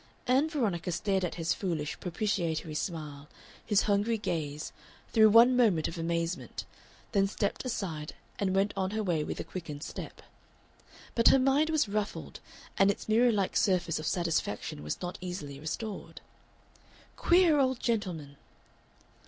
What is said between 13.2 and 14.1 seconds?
like surface of